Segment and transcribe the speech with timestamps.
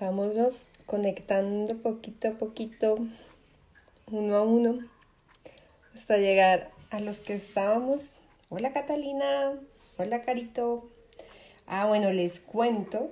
[0.00, 2.98] Vámonos conectando poquito a poquito,
[4.12, 4.78] uno a uno,
[5.92, 8.14] hasta llegar a los que estábamos.
[8.48, 9.54] Hola Catalina,
[9.96, 10.88] hola Carito.
[11.66, 13.10] Ah, bueno, les cuento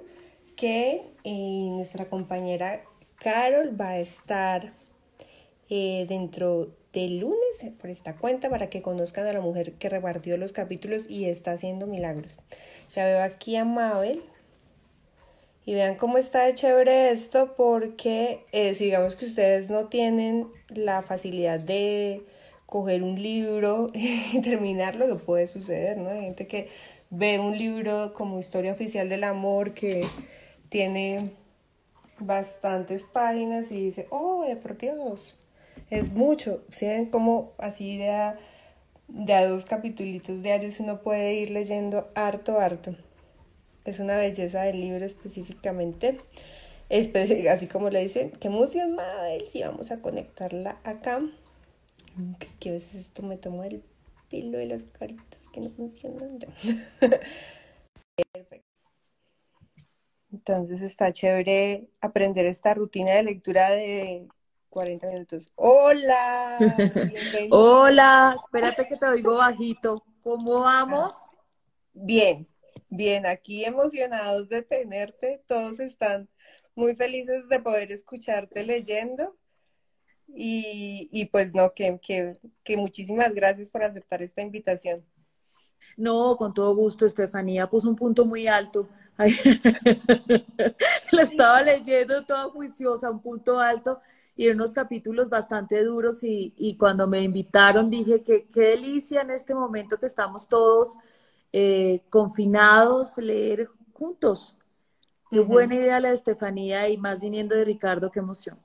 [0.54, 2.84] que eh, nuestra compañera
[3.18, 4.72] Carol va a estar
[5.68, 10.36] eh, dentro del lunes por esta cuenta para que conozcan a la mujer que repartió
[10.36, 12.38] los capítulos y está haciendo milagros.
[12.94, 14.22] Ya veo aquí a Mabel,
[15.66, 21.02] y vean cómo está de chévere esto porque eh, digamos que ustedes no tienen la
[21.02, 22.24] facilidad de
[22.66, 26.08] coger un libro y terminarlo, que puede suceder, ¿no?
[26.08, 26.68] Hay gente que
[27.10, 30.06] ve un libro como historia oficial del amor que
[30.68, 31.32] tiene
[32.20, 35.36] bastantes páginas y dice, oh, eh, por Dios,
[35.90, 36.62] es mucho.
[36.70, 38.38] ¿Sí ven cómo así de a,
[39.08, 42.94] de a dos capitulitos diarios uno puede ir leyendo harto, harto?
[43.90, 46.18] Es una belleza del libro específicamente.
[47.50, 51.20] Así como le dicen, qué emoción, Mabel, si vamos a conectarla acá.
[52.40, 53.82] Es que a veces esto me toma el
[54.30, 56.38] pelo de las caritas que no funcionan.
[58.32, 58.66] Perfecto.
[60.32, 64.26] Entonces está chévere aprender esta rutina de lectura de
[64.70, 65.50] 40 minutos.
[65.54, 66.58] Hola.
[67.50, 70.02] Hola, espérate que te oigo bajito.
[70.22, 71.14] ¿Cómo vamos?
[71.92, 72.46] Bien,
[72.88, 76.28] Bien, aquí emocionados de tenerte, todos están
[76.76, 79.36] muy felices de poder escucharte leyendo.
[80.28, 81.98] Y, pues no, que,
[82.64, 85.04] que, muchísimas gracias por aceptar esta invitación.
[85.96, 87.68] No, con todo gusto, Estefanía.
[87.68, 88.88] Puso un punto muy alto.
[91.12, 94.00] La estaba leyendo toda juiciosa, un punto alto.
[94.36, 96.22] Y unos capítulos bastante duros.
[96.24, 100.98] Y, y cuando me invitaron dije que qué delicia en este momento que estamos todos
[101.58, 104.58] eh, confinados, leer juntos.
[105.30, 108.58] Qué buena idea la de Estefanía y más viniendo de Ricardo, qué emoción.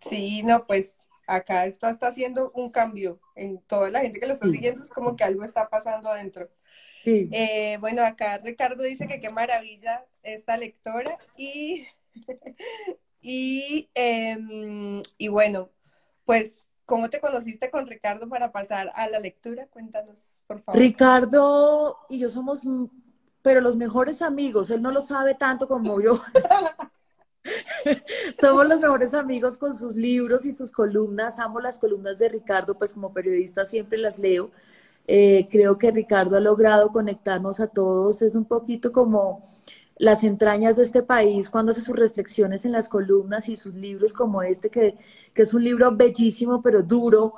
[0.00, 0.94] Sí, no, pues
[1.26, 4.90] acá esto está haciendo un cambio en toda la gente que lo está siguiendo, es
[4.90, 6.48] como que algo está pasando adentro.
[7.02, 7.28] Sí.
[7.32, 11.84] Eh, bueno, acá Ricardo dice que qué maravilla esta lectora y,
[13.20, 15.68] y, em, y bueno,
[16.24, 19.66] pues, ¿cómo te conociste con Ricardo para pasar a la lectura?
[19.66, 20.33] Cuéntanos.
[20.72, 22.62] Ricardo y yo somos,
[23.42, 26.20] pero los mejores amigos, él no lo sabe tanto como yo.
[28.40, 31.38] somos los mejores amigos con sus libros y sus columnas.
[31.38, 34.50] Amo las columnas de Ricardo, pues como periodista siempre las leo.
[35.06, 38.22] Eh, creo que Ricardo ha logrado conectarnos a todos.
[38.22, 39.46] Es un poquito como
[39.96, 44.12] las entrañas de este país cuando hace sus reflexiones en las columnas y sus libros
[44.12, 44.96] como este, que,
[45.32, 47.34] que es un libro bellísimo pero duro,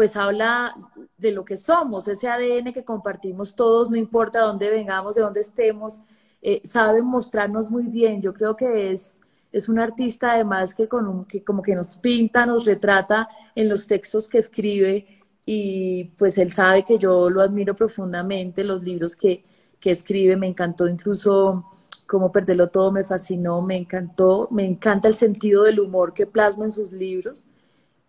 [0.00, 0.74] pues habla
[1.18, 5.40] de lo que somos, ese ADN que compartimos todos, no importa dónde vengamos, de dónde
[5.40, 6.00] estemos,
[6.40, 8.22] eh, sabe mostrarnos muy bien.
[8.22, 9.20] Yo creo que es,
[9.52, 13.68] es un artista además que, con un, que como que nos pinta, nos retrata en
[13.68, 19.14] los textos que escribe y pues él sabe que yo lo admiro profundamente, los libros
[19.14, 19.44] que,
[19.78, 21.66] que escribe, me encantó incluso
[22.06, 26.64] cómo perderlo todo, me fascinó, me encantó, me encanta el sentido del humor que plasma
[26.64, 27.46] en sus libros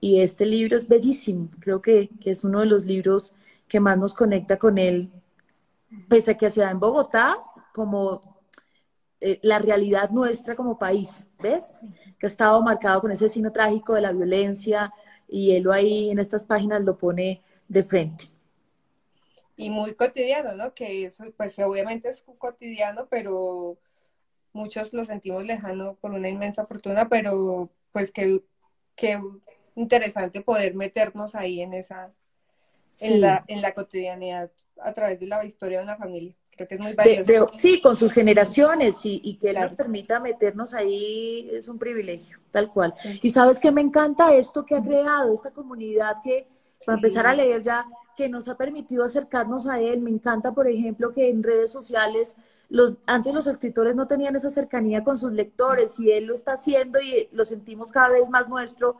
[0.01, 1.49] y este libro es bellísimo.
[1.59, 3.35] Creo que, es uno de los libros
[3.67, 5.11] que más nos conecta con él,
[6.09, 7.37] pese a que se da en Bogotá,
[7.73, 8.19] como
[9.21, 11.73] eh, la realidad nuestra como país, ¿ves?
[12.17, 14.91] Que ha estado marcado con ese signo trágico de la violencia
[15.27, 18.25] y él ahí en estas páginas lo pone de frente.
[19.55, 20.73] Y muy cotidiano, ¿no?
[20.73, 23.77] Que eso, pues obviamente es cotidiano, pero
[24.51, 28.43] muchos lo sentimos lejano por una inmensa fortuna, pero pues que,
[28.95, 29.21] que
[29.81, 32.11] interesante poder meternos ahí en esa,
[32.99, 36.33] en, la, en la cotidianidad a través de la historia de una familia.
[36.51, 37.49] Creo que es muy valioso.
[37.53, 42.71] sí, con sus generaciones y, y que nos permita meternos ahí es un privilegio, tal
[42.71, 42.93] cual.
[43.21, 46.47] Y sabes que me encanta esto que ha creado, esta comunidad que,
[46.85, 50.01] para empezar a leer ya, que nos ha permitido acercarnos a él.
[50.01, 52.35] Me encanta, por ejemplo, que en redes sociales,
[52.69, 56.53] los, antes los escritores no tenían esa cercanía con sus lectores y él lo está
[56.53, 58.97] haciendo y lo sentimos cada vez más nuestro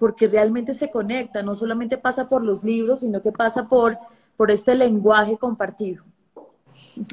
[0.00, 3.98] porque realmente se conecta, no solamente pasa por los libros, sino que pasa por,
[4.34, 6.04] por este lenguaje compartido.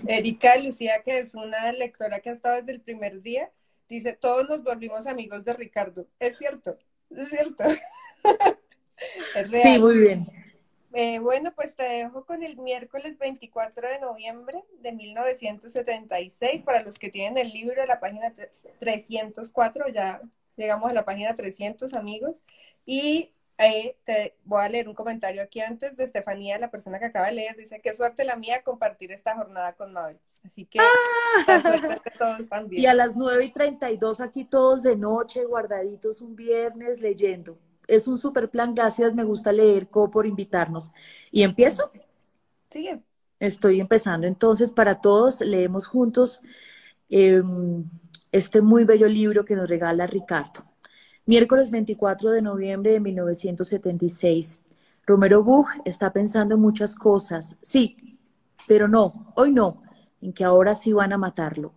[0.08, 3.52] Erika Lucía, que es una lectora que ha estado desde el primer día,
[3.90, 6.08] dice, todos nos volvimos amigos de Ricardo.
[6.18, 6.78] Es cierto,
[7.10, 7.66] es cierto.
[9.36, 9.64] es real.
[9.64, 10.26] Sí, muy bien.
[10.94, 16.64] Eh, bueno, pues te dejo con el miércoles 24 de noviembre de 1976.
[16.64, 18.34] Para los que tienen el libro, la página
[18.80, 20.22] 304, ya
[20.58, 22.44] llegamos a la página 300, amigos.
[22.86, 27.06] Y eh, te voy a leer un comentario aquí antes de Estefanía, la persona que
[27.06, 27.56] acaba de leer.
[27.56, 30.20] Dice, qué suerte la mía compartir esta jornada con Mabel.
[30.44, 31.96] Así que ¡Ah!
[32.18, 32.82] todos también.
[32.84, 37.58] Y a las 9 y 32 aquí todos de noche, guardaditos un viernes leyendo.
[37.88, 40.92] Es un super plan, gracias, me gusta leer, Co por invitarnos.
[41.32, 41.90] ¿Y empiezo?
[42.70, 43.02] Sigue.
[43.40, 44.28] Estoy empezando.
[44.28, 46.42] Entonces, para todos, leemos juntos
[47.10, 47.86] em,
[48.32, 50.66] este muy bello libro que nos regala Ricardo.
[51.26, 54.62] Miércoles 24 de noviembre de 1976.
[55.06, 57.58] Romero Buch está pensando en muchas cosas.
[57.62, 58.18] Sí,
[58.68, 59.82] pero no, hoy no
[60.22, 61.74] en que ahora sí van a matarlo.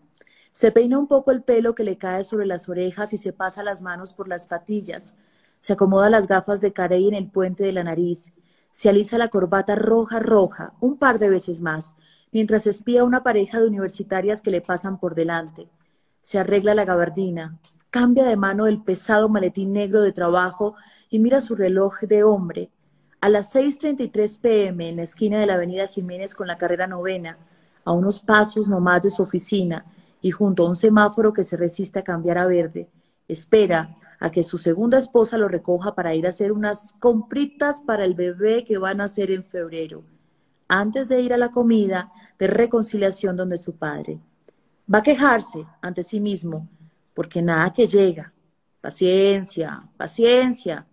[0.52, 3.62] Se peina un poco el pelo que le cae sobre las orejas y se pasa
[3.62, 5.16] las manos por las patillas.
[5.60, 8.32] Se acomoda las gafas de carey en el puente de la nariz.
[8.72, 11.96] Se alisa la corbata roja, roja, un par de veces más,
[12.32, 15.68] mientras espía a una pareja de universitarias que le pasan por delante.
[16.22, 17.58] Se arregla la gabardina,
[17.90, 20.74] cambia de mano el pesado maletín negro de trabajo
[21.08, 22.70] y mira su reloj de hombre.
[23.20, 27.38] A las 6.33 pm, en la esquina de la avenida Jiménez con la carrera novena,
[27.84, 29.84] a unos pasos nomás de su oficina
[30.22, 32.88] y junto a un semáforo que se resiste a cambiar a verde,
[33.26, 38.04] espera a que su segunda esposa lo recoja para ir a hacer unas compritas para
[38.04, 40.04] el bebé que van a hacer en febrero,
[40.68, 44.20] antes de ir a la comida de reconciliación donde su padre.
[44.92, 46.68] Va a quejarse ante sí mismo,
[47.14, 48.32] porque nada que llega.
[48.80, 50.86] Paciencia, paciencia.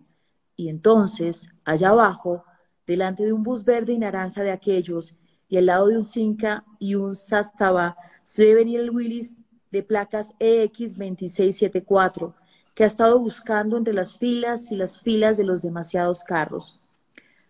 [0.54, 2.44] Y entonces, allá abajo,
[2.86, 5.18] delante de un bus verde y naranja de aquellos,
[5.48, 9.40] y al lado de un Cinca y un Sastaba se ve venir el Willis
[9.72, 12.34] de placas EX2674,
[12.74, 16.80] que ha estado buscando entre las filas y las filas de los demasiados carros.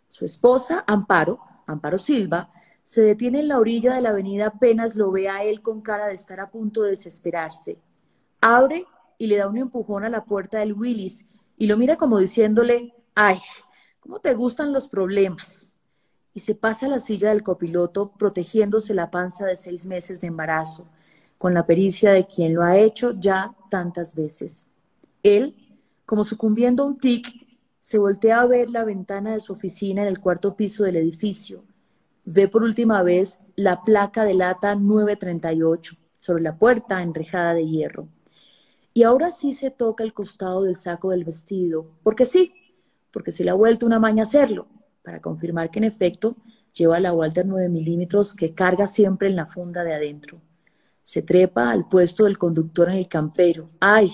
[0.08, 2.50] Su esposa, Amparo, Amparo Silva,
[2.88, 6.06] se detiene en la orilla de la avenida apenas lo ve a él con cara
[6.06, 7.76] de estar a punto de desesperarse.
[8.40, 8.86] Abre
[9.18, 12.94] y le da un empujón a la puerta del Willis y lo mira como diciéndole,
[13.14, 13.36] ay,
[14.00, 15.68] ¿cómo te gustan los problemas?
[16.32, 20.28] y se pasa a la silla del copiloto protegiéndose la panza de seis meses de
[20.28, 20.86] embarazo,
[21.36, 24.68] con la pericia de quien lo ha hecho ya tantas veces.
[25.22, 25.56] Él,
[26.06, 27.26] como sucumbiendo a un tic,
[27.80, 31.64] se voltea a ver la ventana de su oficina en el cuarto piso del edificio.
[32.24, 38.08] Ve por última vez la placa de lata 938 sobre la puerta enrejada de hierro.
[38.92, 42.52] Y ahora sí se toca el costado del saco del vestido, porque sí,
[43.12, 44.66] porque se le ha vuelto una maña hacerlo
[45.02, 46.36] para confirmar que en efecto
[46.72, 50.40] lleva la Walter 9 milímetros que carga siempre en la funda de adentro.
[51.02, 53.70] Se trepa al puesto del conductor en el campero.
[53.80, 54.12] ¡Ay!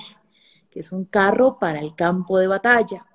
[0.70, 3.06] Que es un carro para el campo de batalla.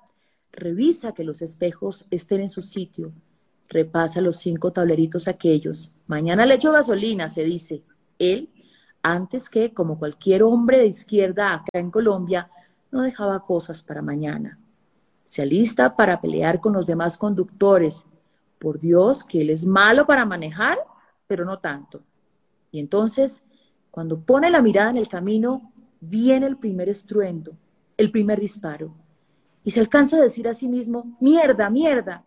[0.52, 3.12] Revisa que los espejos estén en su sitio.
[3.70, 5.92] Repasa los cinco tableritos aquellos.
[6.06, 7.82] Mañana le echo gasolina, se dice.
[8.18, 8.50] Él,
[9.02, 12.50] antes que, como cualquier hombre de izquierda acá en Colombia,
[12.90, 14.58] no dejaba cosas para mañana
[15.30, 18.04] se alista para pelear con los demás conductores.
[18.58, 20.76] Por Dios, que él es malo para manejar,
[21.28, 22.02] pero no tanto.
[22.72, 23.44] Y entonces,
[23.92, 27.52] cuando pone la mirada en el camino, viene el primer estruendo,
[27.96, 28.92] el primer disparo.
[29.62, 32.24] Y se alcanza a decir a sí mismo, mierda, mierda,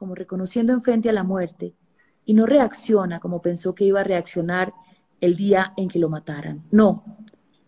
[0.00, 1.74] como reconociendo enfrente a la muerte.
[2.24, 4.72] Y no reacciona como pensó que iba a reaccionar
[5.20, 6.64] el día en que lo mataran.
[6.70, 7.04] No,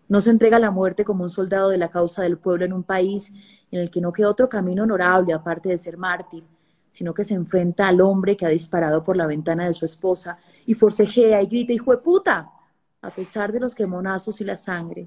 [0.09, 2.73] no se entrega a la muerte como un soldado de la causa del pueblo en
[2.73, 3.35] un país
[3.71, 6.47] en el que no queda otro camino honorable aparte de ser mártir,
[6.91, 10.39] sino que se enfrenta al hombre que ha disparado por la ventana de su esposa
[10.65, 12.51] y forcejea y grita, hijo de puta,
[13.03, 15.07] a pesar de los quemonazos y la sangre.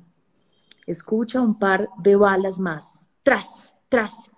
[0.85, 4.29] Escucha un par de balas más, tras, tras,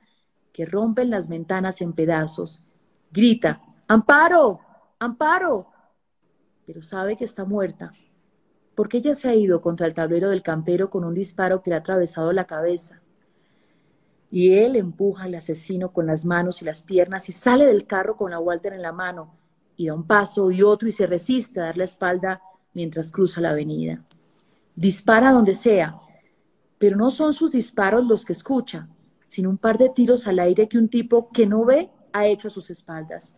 [0.53, 2.66] que rompen las ventanas en pedazos.
[3.11, 4.59] Grita, Amparo,
[4.99, 5.67] Amparo,
[6.65, 7.93] pero sabe que está muerta
[8.77, 11.77] porque ella se ha ido contra el tablero del campero con un disparo que le
[11.77, 13.01] ha atravesado la cabeza.
[14.29, 18.15] Y él empuja al asesino con las manos y las piernas y sale del carro
[18.15, 19.33] con la Walter en la mano
[19.75, 22.39] y da un paso y otro y se resiste a dar la espalda
[22.75, 24.05] mientras cruza la avenida.
[24.75, 25.99] Dispara donde sea,
[26.77, 28.89] pero no son sus disparos los que escucha,
[29.23, 32.47] sino un par de tiros al aire que un tipo que no ve ha hecho
[32.47, 33.35] a sus espaldas.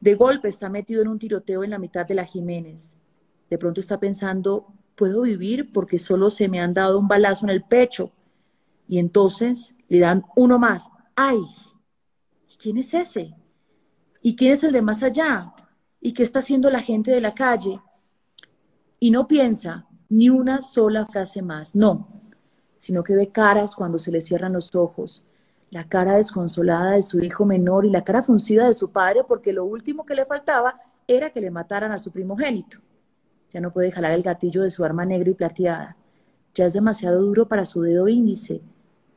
[0.00, 2.96] De golpe está metido en un tiroteo en la mitad de la Jiménez.
[3.48, 7.50] De pronto está pensando, puedo vivir porque solo se me han dado un balazo en
[7.50, 8.12] el pecho.
[8.88, 10.90] Y entonces le dan uno más.
[11.14, 11.40] ¡Ay!
[12.60, 13.34] quién es ese?
[14.22, 15.54] ¿Y quién es el de más allá?
[16.00, 17.80] ¿Y qué está haciendo la gente de la calle?
[18.98, 22.08] Y no piensa ni una sola frase más, no,
[22.76, 25.24] sino que ve caras cuando se le cierran los ojos,
[25.70, 29.52] la cara desconsolada de su hijo menor y la cara fruncida de su padre porque
[29.52, 32.78] lo último que le faltaba era que le mataran a su primogénito.
[33.50, 35.96] Ya no puede jalar el gatillo de su arma negra y plateada.
[36.54, 38.60] Ya es demasiado duro para su dedo índice.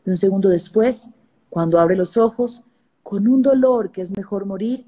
[0.05, 1.10] Y un segundo después,
[1.50, 2.63] cuando abre los ojos,
[3.01, 4.86] con un dolor que es mejor morir,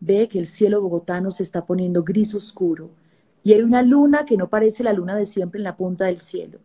[0.00, 2.90] ve que el cielo bogotano se está poniendo gris oscuro
[3.42, 6.18] y hay una luna que no parece la luna de siempre en la punta del
[6.18, 6.58] cielo.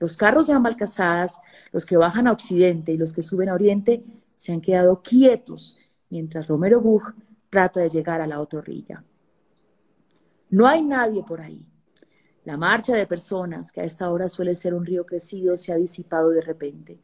[0.00, 1.38] Los carros de ambas calzadas,
[1.70, 4.02] los que bajan a occidente y los que suben a oriente,
[4.36, 5.76] se han quedado quietos
[6.08, 7.14] mientras Romero Bug
[7.50, 9.04] trata de llegar a la otra orilla.
[10.48, 11.64] No hay nadie por ahí.
[12.44, 15.76] La marcha de personas, que a esta hora suele ser un río crecido, se ha
[15.76, 16.98] disipado de repente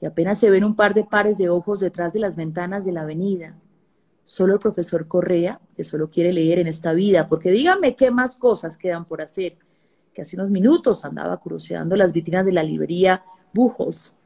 [0.00, 2.92] y apenas se ven un par de pares de ojos detrás de las ventanas de
[2.92, 3.58] la avenida.
[4.22, 8.36] Solo el profesor Correa, que solo quiere leer en esta vida, porque dígame qué más
[8.36, 9.56] cosas quedan por hacer,
[10.16, 14.16] que hace unos minutos andaba cruceando las vitrinas de la librería Buchholz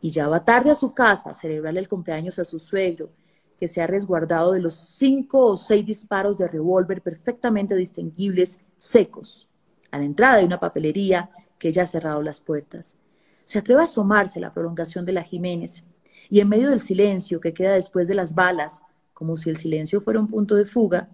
[0.00, 3.10] y ya va tarde a su casa a celebrarle el cumpleaños a su suegro,
[3.56, 9.48] que se ha resguardado de los cinco o seis disparos de revólver perfectamente distinguibles secos,
[9.92, 11.30] a la entrada de una papelería
[11.60, 12.96] que ya ha cerrado las puertas.
[13.44, 15.84] Se atreve a asomarse a la prolongación de la Jiménez
[16.28, 20.00] y en medio del silencio que queda después de las balas, como si el silencio
[20.00, 21.08] fuera un punto de fuga,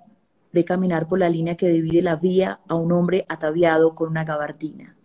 [0.52, 4.24] ve caminar por la línea que divide la vía a un hombre ataviado con una
[4.24, 4.96] gabardina.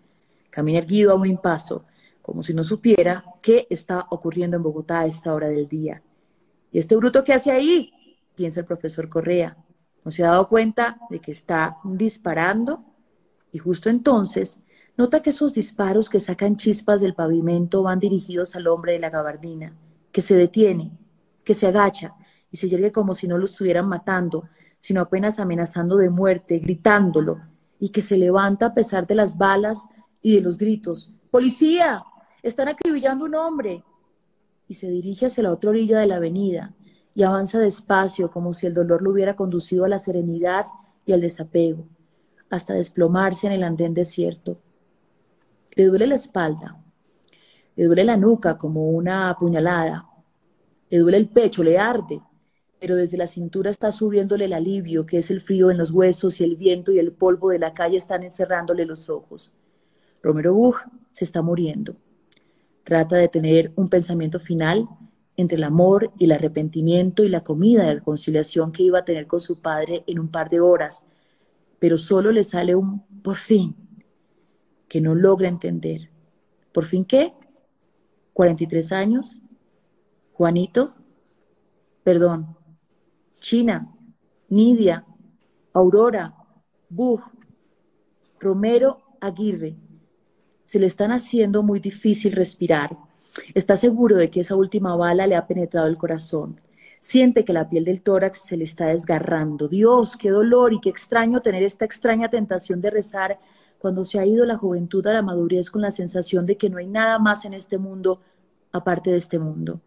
[0.50, 1.86] Camina erguido a un paso,
[2.22, 6.02] como si no supiera qué está ocurriendo en Bogotá a esta hora del día.
[6.72, 7.92] ¿Y este bruto qué hace ahí?
[8.36, 9.58] piensa el profesor Correa.
[10.04, 12.84] ¿No se ha dado cuenta de que está disparando?
[13.52, 14.60] Y justo entonces
[14.98, 19.10] nota que esos disparos que sacan chispas del pavimento van dirigidos al hombre de la
[19.10, 19.74] gabardina,
[20.12, 20.92] que se detiene,
[21.44, 22.16] que se agacha
[22.56, 24.48] y se yergue como si no lo estuvieran matando,
[24.80, 27.42] sino apenas amenazando de muerte, gritándolo,
[27.82, 29.90] y que se levanta a pesar de las balas
[30.22, 31.12] y de los gritos.
[31.30, 32.02] ¡Policía!
[32.42, 33.84] Están acribillando un hombre.
[34.70, 36.74] Y se dirige hacia la otra orilla de la avenida
[37.14, 40.66] y avanza despacio como si el dolor lo hubiera conducido a la serenidad
[41.06, 41.86] y al desapego,
[42.50, 44.60] hasta desplomarse en el andén desierto.
[45.76, 46.82] Le duele la espalda,
[47.76, 50.08] le duele la nuca como una puñalada,
[50.90, 52.22] le duele el pecho, le arde,
[52.80, 56.40] pero desde la cintura está subiéndole el alivio, que es el frío en los huesos
[56.40, 59.54] y el viento y el polvo de la calle están encerrándole los ojos.
[60.22, 60.78] Romero Bug
[61.12, 61.96] se está muriendo.
[62.84, 64.88] Trata de tener un pensamiento final
[65.38, 69.28] entre el amor y el arrepentimiento y la comida de reconciliación que iba a tener
[69.28, 71.06] con su padre en un par de horas,
[71.80, 73.76] pero solo le sale un por fin
[74.88, 76.10] que no logra entender.
[76.72, 77.34] ¿Por fin qué?
[78.34, 79.40] ¿43 años?
[80.34, 80.94] Juanito?
[82.04, 82.56] Perdón,
[83.46, 83.88] China,
[84.50, 85.06] Nidia,
[85.72, 86.34] Aurora,
[86.90, 87.22] Bug,
[88.40, 89.76] Romero, Aguirre.
[90.64, 92.98] Se le están haciendo muy difícil respirar.
[93.54, 96.60] Está seguro de que esa última bala le ha penetrado el corazón.
[97.00, 99.68] Siente que la piel del tórax se le está desgarrando.
[99.68, 103.38] Dios, qué dolor y qué extraño tener esta extraña tentación de rezar
[103.78, 106.80] cuando se ha ido la juventud a la madurez con la sensación de que no
[106.80, 108.22] hay nada más en este mundo
[108.72, 109.82] aparte de este mundo.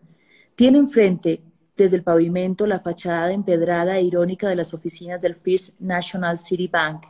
[0.54, 1.42] Tiene enfrente
[1.78, 6.66] desde el pavimento la fachada empedrada e irónica de las oficinas del First National City
[6.66, 7.06] Bank.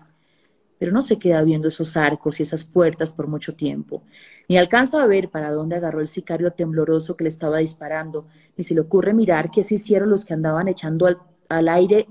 [0.79, 4.03] Pero no se queda viendo esos arcos y esas puertas por mucho tiempo,
[4.47, 8.63] ni alcanza a ver para dónde agarró el sicario tembloroso que le estaba disparando, ni
[8.63, 12.07] se le ocurre mirar qué se hicieron los que andaban echando al, al aire,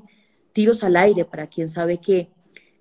[0.52, 2.32] tiros al aire para quién sabe qué,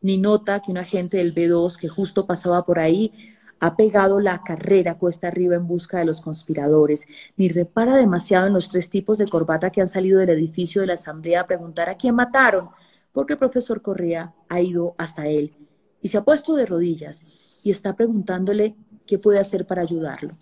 [0.00, 4.42] ni nota que un agente del B2 que justo pasaba por ahí ha pegado la
[4.42, 9.18] carrera cuesta arriba en busca de los conspiradores, ni repara demasiado en los tres tipos
[9.18, 12.68] de corbata que han salido del edificio de la Asamblea a preguntar a quién mataron,
[13.12, 15.54] porque el profesor Correa ha ido hasta él
[16.02, 17.24] y se ha puesto de rodillas
[17.64, 20.36] y está preguntándole qué puede hacer para ayudarlo.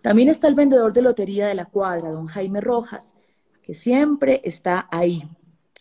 [0.00, 3.16] También está el vendedor de lotería de la cuadra, don Jaime Rojas,
[3.62, 5.28] que siempre está ahí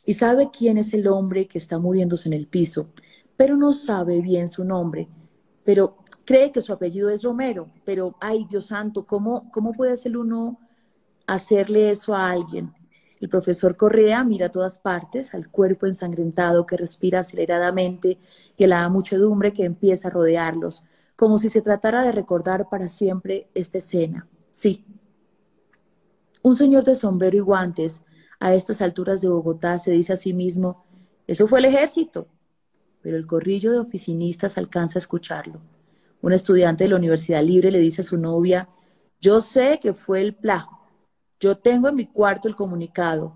[0.05, 2.89] y sabe quién es el hombre que está muriéndose en el piso,
[3.35, 5.07] pero no sabe bien su nombre
[5.67, 10.17] pero cree que su apellido es Romero, pero ay Dios santo, ¿cómo, cómo puede hacer
[10.17, 10.61] uno
[11.25, 12.73] hacerle eso a alguien?
[13.19, 18.17] El profesor Correa mira a todas partes, al cuerpo ensangrentado que respira aceleradamente
[18.55, 20.85] y a la muchedumbre que empieza a rodearlos,
[21.17, 24.25] como si se tratara de recordar para siempre esta escena.
[24.51, 24.85] Sí.
[26.43, 28.03] Un señor de sombrero y guantes,
[28.39, 30.85] a estas alturas de Bogotá, se dice a sí mismo,
[31.27, 32.29] eso fue el ejército,
[33.01, 35.61] pero el corrillo de oficinistas alcanza a escucharlo.
[36.21, 38.67] Un estudiante de la Universidad Libre le dice a su novia,
[39.19, 40.69] yo sé que fue el PLA,
[41.39, 43.35] yo tengo en mi cuarto el comunicado,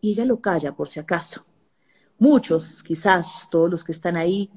[0.00, 1.44] y ella lo calla por si acaso.
[2.18, 4.50] Muchos, quizás todos los que están ahí,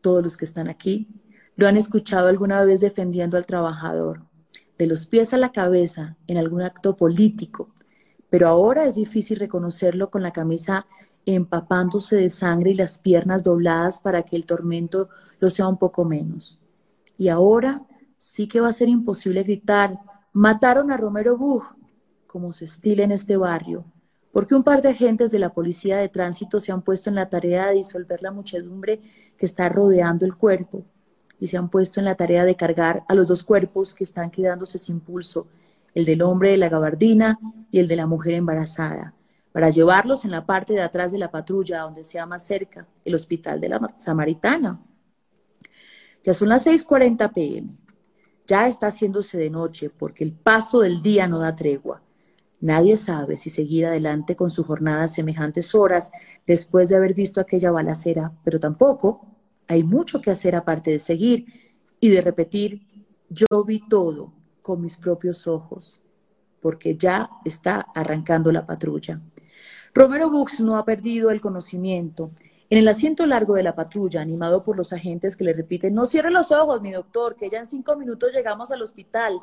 [0.00, 1.08] todos los que están aquí,
[1.56, 4.22] lo han escuchado alguna vez defendiendo al trabajador,
[4.78, 7.72] de los pies a la cabeza, en algún acto político,
[8.30, 10.86] pero ahora es difícil reconocerlo con la camisa
[11.26, 16.04] empapándose de sangre y las piernas dobladas para que el tormento lo sea un poco
[16.04, 16.58] menos.
[17.16, 17.82] Y ahora
[18.18, 19.98] sí que va a ser imposible gritar,
[20.32, 21.64] mataron a Romero Bug,
[22.26, 23.84] como se estila en este barrio,
[24.32, 27.28] porque un par de agentes de la policía de tránsito se han puesto en la
[27.28, 29.00] tarea de disolver la muchedumbre
[29.36, 30.84] que está rodeando el cuerpo
[31.38, 34.30] y se han puesto en la tarea de cargar a los dos cuerpos que están
[34.30, 35.48] quedándose sin pulso,
[35.94, 37.38] el del hombre de la gabardina
[37.70, 39.14] y el de la mujer embarazada,
[39.52, 43.14] para llevarlos en la parte de atrás de la patrulla, donde sea más cerca, el
[43.14, 44.80] hospital de la Samaritana.
[46.24, 47.70] Ya son las 6:40 pm.
[48.46, 52.02] Ya está haciéndose de noche porque el paso del día no da tregua.
[52.60, 56.12] Nadie sabe si seguir adelante con su jornada a semejantes horas
[56.46, 59.26] después de haber visto aquella balacera, pero tampoco
[59.66, 61.46] hay mucho que hacer aparte de seguir
[61.98, 62.82] y de repetir,
[63.28, 66.00] yo vi todo con mis propios ojos,
[66.60, 69.20] porque ya está arrancando la patrulla.
[69.94, 72.30] Romero Bux no ha perdido el conocimiento.
[72.70, 76.06] En el asiento largo de la patrulla, animado por los agentes que le repiten, no
[76.06, 79.38] cierre los ojos, mi doctor, que ya en cinco minutos llegamos al hospital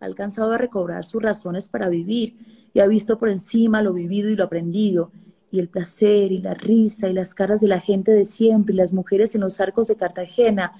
[0.00, 2.36] ha alcanzado a recobrar sus razones para vivir
[2.72, 5.12] y ha visto por encima lo vivido y lo aprendido,
[5.50, 8.78] y el placer y la risa y las caras de la gente de siempre y
[8.78, 10.72] las mujeres en los arcos de Cartagena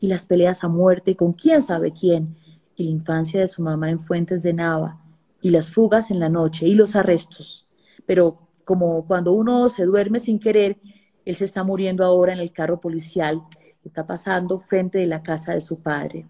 [0.00, 2.36] y las peleas a muerte con quién sabe quién,
[2.76, 5.00] y la infancia de su mamá en Fuentes de Nava,
[5.40, 7.66] y las fugas en la noche y los arrestos.
[8.04, 10.76] Pero como cuando uno se duerme sin querer,
[11.24, 13.40] él se está muriendo ahora en el carro policial,
[13.82, 16.28] está pasando frente de la casa de su padre.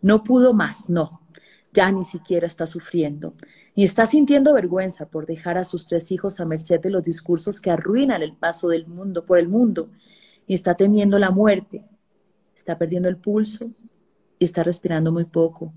[0.00, 1.22] No pudo más, no,
[1.72, 3.34] ya ni siquiera está sufriendo,
[3.74, 7.60] ni está sintiendo vergüenza por dejar a sus tres hijos a merced de los discursos
[7.60, 9.90] que arruinan el paso del mundo por el mundo,
[10.46, 11.84] ni está temiendo la muerte,
[12.54, 13.68] está perdiendo el pulso
[14.38, 15.72] y está respirando muy poco.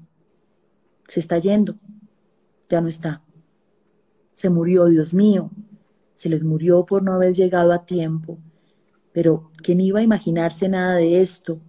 [1.08, 1.74] Se está yendo,
[2.70, 3.24] ya no está.
[4.32, 5.50] Se murió, Dios mío,
[6.18, 8.40] se les murió por no haber llegado a tiempo.
[9.14, 11.60] Pero, ¿quién iba a imaginarse nada de esto?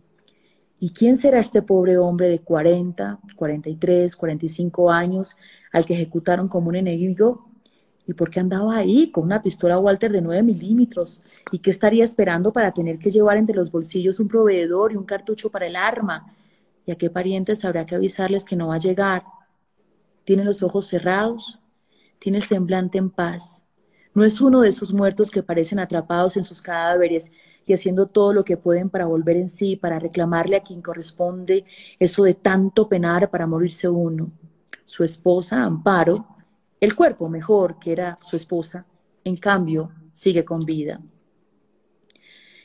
[0.80, 5.36] ¿Y quién será este pobre hombre de 40, 43, 45 años
[5.70, 7.46] al que ejecutaron como un enemigo?
[8.06, 11.20] ¿Y por qué andaba ahí con una pistola Walter de 9 milímetros?
[11.52, 15.04] ¿Y qué estaría esperando para tener que llevar entre los bolsillos un proveedor y un
[15.04, 16.34] cartucho para el arma?
[16.86, 19.24] ¿Y a qué parientes habrá que avisarles que no va a llegar?
[20.24, 21.58] Tiene los ojos cerrados,
[22.18, 23.62] tiene el semblante en paz.
[24.18, 27.30] No es uno de esos muertos que parecen atrapados en sus cadáveres
[27.64, 31.64] y haciendo todo lo que pueden para volver en sí, para reclamarle a quien corresponde
[32.00, 34.32] eso de tanto penar para morirse uno.
[34.84, 36.26] Su esposa, Amparo,
[36.80, 38.86] el cuerpo mejor que era su esposa,
[39.22, 41.00] en cambio, sigue con vida.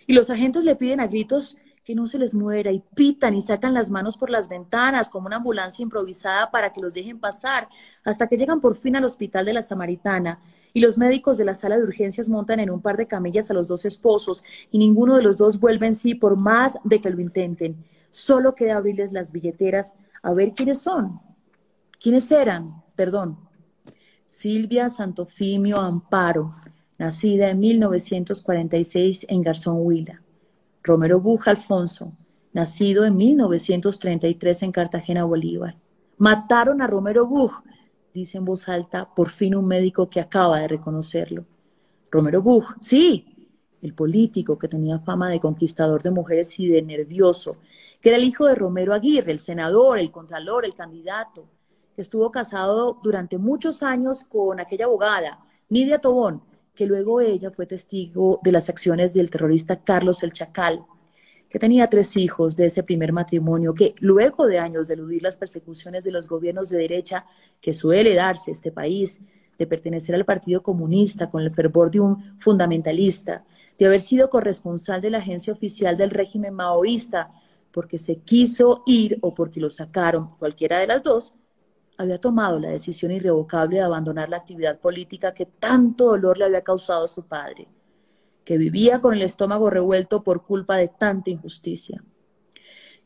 [0.08, 3.44] Y los agentes le piden a gritos que no se les muera y pitan y
[3.44, 7.70] sacan las manos por las ventanas como una ambulancia improvisada para que los dejen pasar,
[8.04, 10.40] hasta que llegan por fin al hospital de la Samaritana
[10.74, 13.54] y los médicos de la sala de urgencias montan en un par de camillas a
[13.54, 17.10] los dos esposos y ninguno de los dos vuelve en sí por más de que
[17.10, 17.86] lo intenten.
[18.10, 21.20] Solo queda abrirles las billeteras a ver quiénes son.
[22.00, 22.84] ¿Quiénes eran?
[22.96, 23.38] Perdón.
[24.26, 26.56] Silvia Santofimio Amparo,
[26.98, 30.22] nacida en 1946 en Garzón Huila.
[30.82, 32.14] Romero Buja Alfonso,
[32.52, 35.78] nacido en 1933 en Cartagena, Bolívar.
[36.18, 37.62] Mataron a Romero Buj,
[38.14, 41.46] dice en voz alta, por fin un médico que acaba de reconocerlo.
[42.12, 43.50] Romero Buch, sí,
[43.82, 47.58] el político que tenía fama de conquistador de mujeres y de nervioso,
[48.00, 51.46] que era el hijo de Romero Aguirre, el senador, el contralor, el candidato,
[51.96, 56.44] que estuvo casado durante muchos años con aquella abogada, Nidia Tobón,
[56.76, 60.86] que luego ella fue testigo de las acciones del terrorista Carlos el Chacal,
[61.54, 65.38] que tenía tres hijos de ese primer matrimonio, que luego de años de eludir las
[65.38, 67.28] persecuciones de los gobiernos de derecha
[67.62, 69.22] que suele darse este país,
[69.60, 73.46] de pertenecer al Partido Comunista con el fervor de un fundamentalista,
[73.78, 77.30] de haber sido corresponsal de la agencia oficial del régimen maoísta,
[77.72, 81.36] porque se quiso ir o porque lo sacaron, cualquiera de las dos,
[82.00, 86.64] había tomado la decisión irrevocable de abandonar la actividad política que tanto dolor le había
[86.64, 87.68] causado a su padre
[88.44, 92.04] que vivía con el estómago revuelto por culpa de tanta injusticia,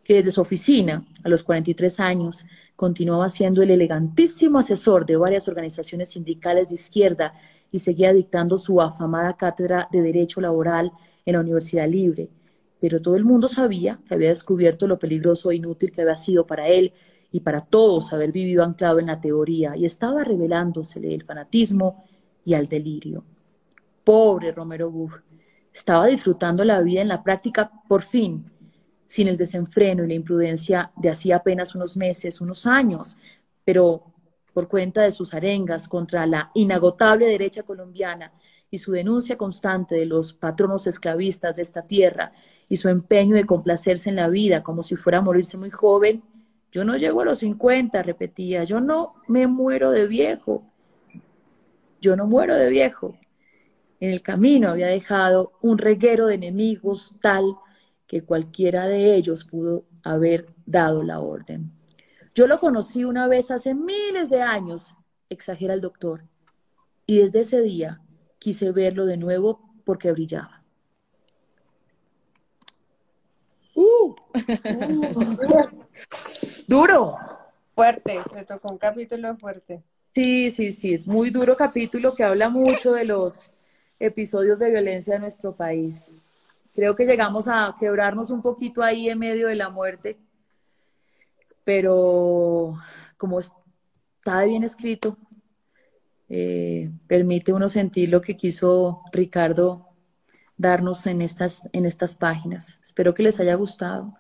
[0.04, 2.46] que desde su oficina, a los 43 años,
[2.76, 7.34] continuaba siendo el elegantísimo asesor de varias organizaciones sindicales de izquierda
[7.72, 10.92] y seguía dictando su afamada cátedra de Derecho Laboral
[11.26, 12.30] en la Universidad Libre.
[12.80, 16.46] Pero todo el mundo sabía que había descubierto lo peligroso e inútil que había sido
[16.46, 16.94] para él
[17.32, 22.06] y para todos haber vivido anclado en la teoría y estaba revelándosele el fanatismo
[22.46, 23.24] y al delirio.
[24.04, 25.22] Pobre Romero Buch,
[25.78, 28.52] estaba disfrutando la vida en la práctica por fin,
[29.06, 33.18] sin el desenfreno y la imprudencia de hacía apenas unos meses, unos años,
[33.64, 34.04] pero
[34.54, 38.34] por cuenta de sus arengas contra la inagotable derecha colombiana
[38.72, 42.32] y su denuncia constante de los patronos esclavistas de esta tierra
[42.68, 46.24] y su empeño de complacerse en la vida como si fuera a morirse muy joven,
[46.72, 50.64] yo no llego a los 50, repetía, yo no me muero de viejo.
[52.02, 53.16] yo no muero de viejo.
[54.00, 57.56] En el camino había dejado un reguero de enemigos tal
[58.06, 61.72] que cualquiera de ellos pudo haber dado la orden.
[62.36, 64.96] Yo lo conocí una vez hace miles de años,
[65.30, 66.24] exagera el doctor,
[67.06, 68.02] y desde ese día
[68.40, 70.64] quise verlo de nuevo porque brillaba.
[73.74, 74.16] Uh.
[76.68, 77.16] Duro.
[77.76, 79.84] Fuerte, me tocó un capítulo fuerte.
[80.14, 83.54] Sí, sí, sí, muy duro capítulo que habla mucho de los
[84.00, 86.16] episodios de violencia en nuestro país.
[86.76, 90.18] Creo que llegamos a quebrarnos un poquito ahí en medio de la muerte,
[91.64, 92.78] pero
[93.18, 95.18] como está bien escrito,
[96.30, 99.88] eh, permite uno sentir lo que quiso Ricardo
[100.58, 102.82] darnos en estas, en estas páginas.
[102.84, 104.18] Espero que les haya gustado.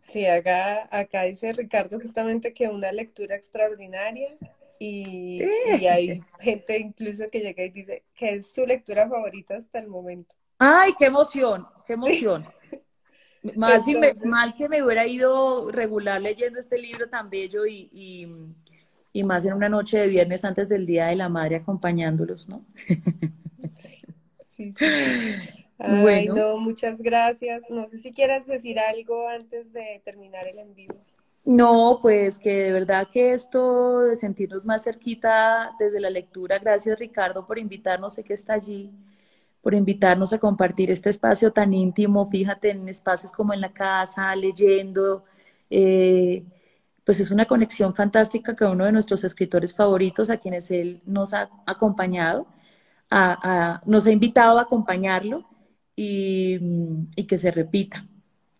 [0.00, 4.28] Sí, acá, acá dice Ricardo justamente que una lectura extraordinaria
[4.78, 9.78] y, y, hay gente incluso que llega y dice que es su lectura favorita hasta
[9.78, 10.34] el momento.
[10.58, 11.66] ¡Ay, qué emoción!
[11.86, 12.44] ¡Qué emoción!
[13.54, 13.80] Mal,
[14.24, 18.26] mal que me hubiera ido regular leyendo este libro tan bello y,
[19.12, 22.64] y, más en una noche de viernes antes del Día de la Madre acompañándolos, ¿no?
[24.48, 24.84] Sí, sí.
[25.78, 27.62] Ay, no, muchas gracias.
[27.68, 30.94] No sé si quieras decir algo antes de terminar el en vivo.
[31.46, 36.98] No, pues que de verdad que esto de sentirnos más cerquita desde la lectura, gracias
[36.98, 38.90] Ricardo por invitarnos, sé que está allí,
[39.62, 44.34] por invitarnos a compartir este espacio tan íntimo, fíjate, en espacios como en la casa,
[44.36, 45.24] leyendo,
[45.70, 46.44] eh,
[47.04, 51.32] pues es una conexión fantástica con uno de nuestros escritores favoritos, a quienes él nos
[51.34, 52.46] ha acompañado,
[53.86, 55.44] nos ha invitado a acompañarlo
[55.96, 58.04] y que se repita.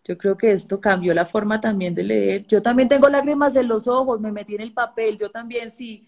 [0.07, 2.47] Yo creo que esto cambió la forma también de leer.
[2.47, 6.07] Yo también tengo lágrimas en los ojos, me metí en el papel, yo también sí,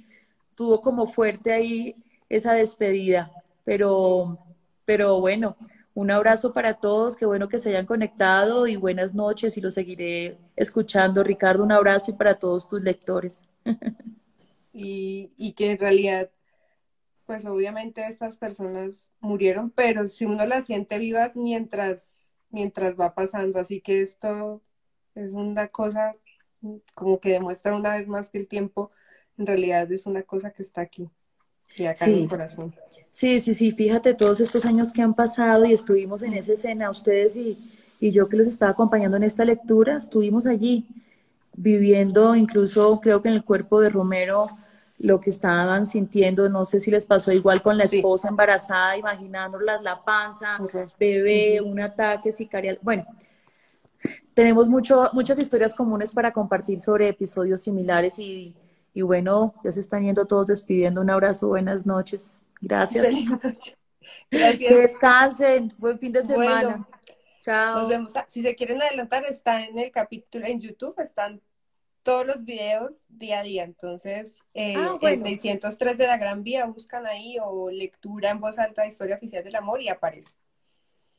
[0.56, 1.96] tuvo como fuerte ahí
[2.30, 3.30] esa despedida,
[3.66, 4.40] pero,
[4.86, 5.58] pero bueno,
[5.94, 9.70] un abrazo para todos, qué bueno que se hayan conectado y buenas noches y lo
[9.70, 11.22] seguiré escuchando.
[11.22, 13.42] Ricardo, un abrazo y para todos tus lectores.
[14.72, 16.30] Y, y que en realidad,
[17.26, 23.60] pues obviamente estas personas murieron, pero si uno las siente vivas mientras mientras va pasando.
[23.60, 24.62] Así que esto
[25.16, 26.16] es una cosa
[26.94, 28.92] como que demuestra una vez más que el tiempo
[29.38, 31.10] en realidad es una cosa que está aquí.
[31.78, 32.76] Y acá en el corazón.
[33.12, 36.90] Sí, sí, sí, fíjate todos estos años que han pasado y estuvimos en esa escena,
[36.90, 37.58] ustedes y,
[38.00, 40.88] y yo que los estaba acompañando en esta lectura, estuvimos allí
[41.54, 44.48] viviendo incluso creo que en el cuerpo de Romero
[45.00, 49.82] lo que estaban sintiendo, no sé si les pasó igual con la esposa embarazada, imaginándolas
[49.82, 50.60] la panza,
[51.00, 52.78] bebé, un ataque sicarial.
[52.82, 53.06] Bueno,
[54.34, 58.56] tenemos mucho, muchas historias comunes para compartir sobre episodios similares y,
[58.94, 61.02] y bueno, ya se están yendo todos despidiendo.
[61.02, 62.42] Un abrazo, buenas noches.
[62.62, 63.08] Gracias.
[64.30, 64.70] Gracias.
[64.70, 65.74] Que descansen.
[65.78, 66.86] Buen fin de semana.
[67.42, 67.82] Chao.
[67.82, 68.14] Nos vemos.
[68.28, 71.42] Si se quieren adelantar, está en el capítulo en YouTube, están
[72.04, 73.64] todos los videos día a día.
[73.64, 78.60] Entonces, eh, ah, en 603 de la Gran Vía buscan ahí o lectura en voz
[78.60, 80.32] alta de Historia Oficial del Amor y aparece.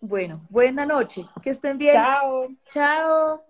[0.01, 1.27] Bueno, buena noche.
[1.43, 1.95] Que estén bien.
[1.95, 2.49] Chao.
[2.71, 3.50] Chao.